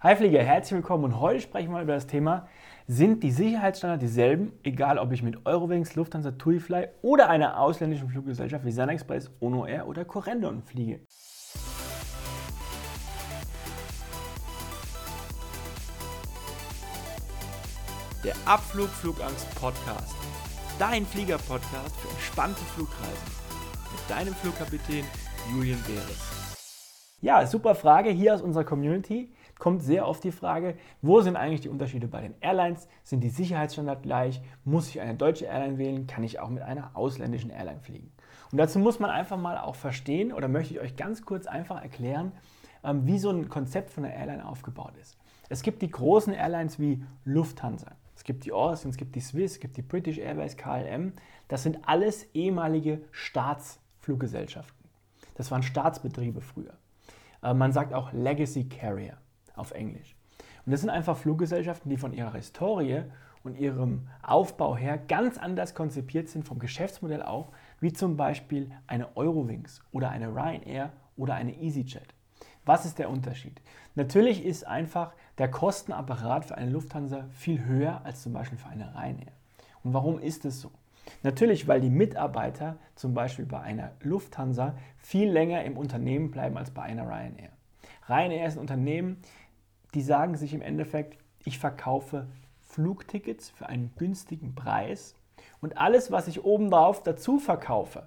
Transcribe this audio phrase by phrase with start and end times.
[0.00, 2.46] Hi Flieger, herzlich willkommen und heute sprechen wir über das Thema,
[2.86, 8.64] sind die Sicherheitsstandards dieselben, egal ob ich mit Eurowings, Lufthansa, TuiFly oder einer ausländischen Fluggesellschaft
[8.64, 11.00] wie Sun Express, Ono Air oder Corendon fliege?
[18.22, 20.14] Der Abflug Flugangst Podcast.
[20.78, 23.32] Dein Flieger-Podcast für entspannte Flugreisen.
[23.90, 25.04] Mit deinem Flugkapitän
[25.52, 26.56] Julian Beres.
[27.20, 31.60] Ja, super Frage hier aus unserer Community kommt sehr oft die Frage, wo sind eigentlich
[31.60, 32.88] die Unterschiede bei den Airlines?
[33.02, 34.40] Sind die Sicherheitsstandards gleich?
[34.64, 36.06] Muss ich eine deutsche Airline wählen?
[36.06, 38.12] Kann ich auch mit einer ausländischen Airline fliegen?
[38.50, 41.82] Und dazu muss man einfach mal auch verstehen oder möchte ich euch ganz kurz einfach
[41.82, 42.32] erklären,
[42.84, 45.18] ähm, wie so ein Konzept von einer Airline aufgebaut ist.
[45.48, 47.92] Es gibt die großen Airlines wie Lufthansa.
[48.14, 51.12] Es gibt die Austrian, es gibt die Swiss, es gibt die British Airways, KLM.
[51.46, 54.88] Das sind alles ehemalige Staatsfluggesellschaften.
[55.34, 56.74] Das waren Staatsbetriebe früher.
[57.42, 59.16] Äh, man sagt auch Legacy Carrier
[59.58, 60.16] auf Englisch.
[60.64, 63.02] Und das sind einfach Fluggesellschaften, die von ihrer Historie
[63.42, 67.48] und ihrem Aufbau her ganz anders konzipiert sind, vom Geschäftsmodell auch,
[67.80, 72.14] wie zum Beispiel eine Eurowings oder eine Ryanair oder eine EasyJet.
[72.64, 73.62] Was ist der Unterschied?
[73.94, 78.94] Natürlich ist einfach der Kostenapparat für eine Lufthansa viel höher als zum Beispiel für eine
[78.94, 79.32] Ryanair.
[79.82, 80.70] Und warum ist es so?
[81.22, 86.70] Natürlich, weil die Mitarbeiter zum Beispiel bei einer Lufthansa viel länger im Unternehmen bleiben als
[86.70, 87.50] bei einer Ryanair.
[88.08, 89.22] Ryanair ist ein Unternehmen,
[89.94, 92.26] die sagen sich im Endeffekt, ich verkaufe
[92.60, 95.14] Flugtickets für einen günstigen Preis
[95.60, 98.06] und alles, was ich obendrauf dazu verkaufe,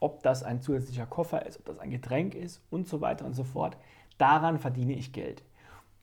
[0.00, 3.34] ob das ein zusätzlicher Koffer ist, ob das ein Getränk ist und so weiter und
[3.34, 3.76] so fort,
[4.18, 5.42] daran verdiene ich Geld.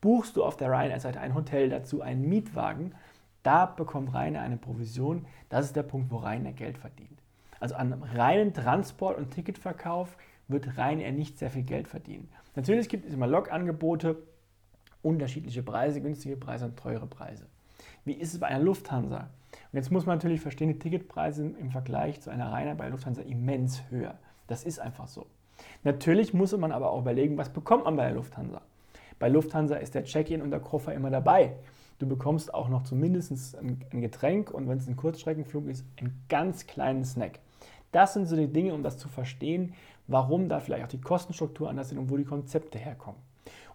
[0.00, 2.94] Buchst du auf der Ryanair-Seite ein Hotel dazu, einen Mietwagen,
[3.42, 5.26] da bekommt Ryanair eine Provision.
[5.48, 7.18] Das ist der Punkt, wo Ryanair Geld verdient.
[7.58, 10.16] Also an reinen Transport- und Ticketverkauf
[10.48, 12.28] wird Ryanair nicht sehr viel Geld verdienen.
[12.54, 14.16] Natürlich gibt es immer Log-Angebote,
[15.02, 17.46] unterschiedliche Preise, günstige Preise und teure Preise.
[18.04, 19.28] Wie ist es bei einer Lufthansa?
[19.72, 23.22] Und jetzt muss man natürlich verstehen, die Ticketpreise im Vergleich zu einer Reiner bei Lufthansa
[23.22, 24.18] immens höher.
[24.46, 25.26] Das ist einfach so.
[25.84, 28.62] Natürlich muss man aber auch überlegen, was bekommt man bei der Lufthansa.
[29.18, 31.54] Bei Lufthansa ist der Check-in und der Koffer immer dabei.
[31.98, 36.66] Du bekommst auch noch zumindest ein Getränk und wenn es ein Kurzstreckenflug ist, einen ganz
[36.66, 37.40] kleinen Snack.
[37.92, 39.74] Das sind so die Dinge, um das zu verstehen,
[40.06, 43.20] warum da vielleicht auch die Kostenstruktur anders sind und wo die Konzepte herkommen.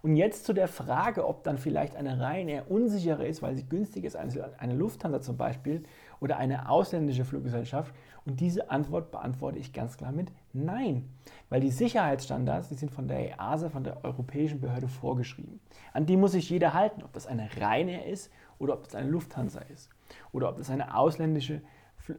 [0.01, 4.03] Und jetzt zu der Frage, ob dann vielleicht eine Ryanair unsicherer ist, weil sie günstig
[4.03, 5.81] ist, eine Lufthansa zum Beispiel
[6.19, 7.91] oder eine ausländische Fluggesellschaft.
[8.23, 11.09] Und diese Antwort beantworte ich ganz klar mit Nein,
[11.49, 15.59] weil die Sicherheitsstandards, die sind von der EASA, von der Europäischen Behörde vorgeschrieben.
[15.91, 19.09] An die muss sich jeder halten, ob das eine Ryanair ist oder ob das eine
[19.09, 19.89] Lufthansa ist
[20.31, 21.61] oder ob das eine ausländische äh,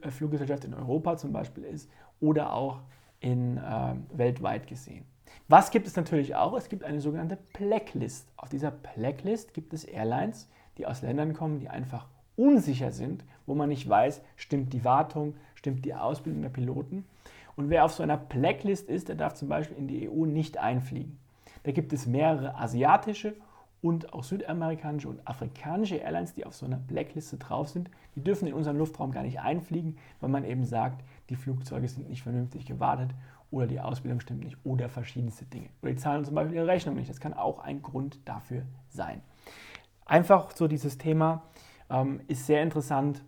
[0.09, 1.89] Fluggesellschaft in Europa zum Beispiel ist
[2.19, 2.81] oder auch
[3.19, 5.05] in, äh, weltweit gesehen.
[5.47, 6.55] Was gibt es natürlich auch?
[6.57, 8.27] Es gibt eine sogenannte Blacklist.
[8.37, 13.55] Auf dieser Blacklist gibt es Airlines, die aus Ländern kommen, die einfach unsicher sind, wo
[13.55, 17.05] man nicht weiß, stimmt die Wartung, stimmt die Ausbildung der Piloten.
[17.55, 20.57] Und wer auf so einer Blacklist ist, der darf zum Beispiel in die EU nicht
[20.57, 21.17] einfliegen.
[21.63, 23.33] Da gibt es mehrere asiatische
[23.81, 27.89] und auch südamerikanische und afrikanische Airlines, die auf so einer Blackliste drauf sind.
[28.15, 32.09] Die dürfen in unseren Luftraum gar nicht einfliegen, weil man eben sagt, die Flugzeuge sind
[32.09, 33.11] nicht vernünftig gewartet
[33.51, 35.69] oder die Ausbildung stimmt nicht oder verschiedenste Dinge.
[35.81, 37.09] Oder die zahlen zum Beispiel ihre Rechnung nicht.
[37.09, 39.21] Das kann auch ein Grund dafür sein.
[40.05, 41.43] Einfach so dieses Thema
[41.89, 43.23] ähm, ist sehr interessant.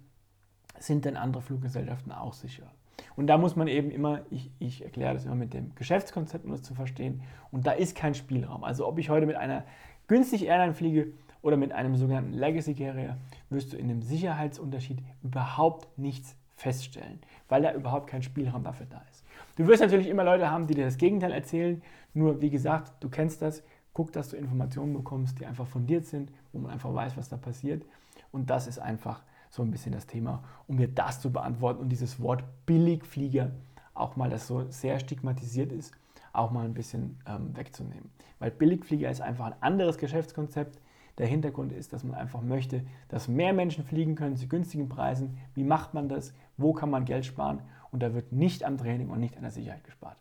[0.79, 2.71] Sind denn andere Fluggesellschaften auch sicher?
[3.15, 6.51] Und da muss man eben immer, ich, ich, erkläre das immer mit dem Geschäftskonzept, um
[6.51, 7.21] das zu verstehen.
[7.51, 8.63] Und da ist kein Spielraum.
[8.63, 9.63] Also ob ich heute mit einer
[10.09, 13.17] günstigen Airline fliege oder mit einem sogenannten Legacy Carrier,
[13.49, 19.01] wirst du in dem Sicherheitsunterschied überhaupt nichts feststellen, weil da überhaupt kein Spielraum dafür da
[19.09, 19.23] ist.
[19.55, 21.81] Du wirst natürlich immer Leute haben, die dir das Gegenteil erzählen.
[22.13, 23.63] Nur wie gesagt, du kennst das.
[23.93, 27.37] Guck, dass du Informationen bekommst, die einfach fundiert sind, wo man einfach weiß, was da
[27.37, 27.83] passiert.
[28.31, 31.89] Und das ist einfach so ein bisschen das Thema, um mir das zu beantworten und
[31.89, 33.51] dieses Wort Billigflieger
[33.93, 35.93] auch mal, das so sehr stigmatisiert ist,
[36.33, 38.11] auch mal ein bisschen ähm, wegzunehmen.
[38.39, 40.79] Weil Billigflieger ist einfach ein anderes Geschäftskonzept.
[41.17, 45.37] Der Hintergrund ist, dass man einfach möchte, dass mehr Menschen fliegen können zu günstigen Preisen.
[45.53, 46.33] Wie macht man das?
[46.55, 47.61] Wo kann man Geld sparen?
[47.91, 50.17] Und da wird nicht am Training und nicht an der Sicherheit gespart.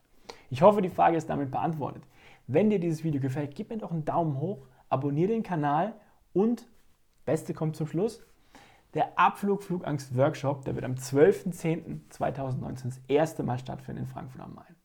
[0.51, 2.03] Ich hoffe, die Frage ist damit beantwortet.
[2.47, 5.95] Wenn dir dieses Video gefällt, gib mir doch einen Daumen hoch, abonniere den Kanal
[6.33, 6.67] und,
[7.27, 8.25] Beste kommt zum Schluss,
[8.95, 14.55] der Abflug Flugangst Workshop, der wird am 12.10.2019 das erste Mal stattfinden in Frankfurt am
[14.55, 14.77] Main.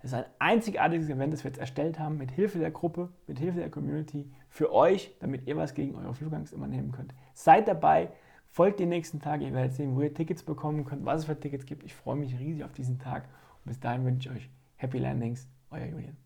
[0.00, 3.38] Es ist ein einzigartiges Event, das wir jetzt erstellt haben, mit Hilfe der Gruppe, mit
[3.38, 7.14] Hilfe der Community, für euch, damit ihr was gegen eure Flugangst immer nehmen könnt.
[7.34, 8.10] Seid dabei,
[8.50, 11.38] folgt die nächsten Tage, ihr werdet sehen, wo ihr Tickets bekommen könnt, was es für
[11.38, 11.82] Tickets gibt.
[11.82, 13.24] Ich freue mich riesig auf diesen Tag
[13.64, 16.16] und bis dahin wünsche ich euch Happy Landings, euer Julian.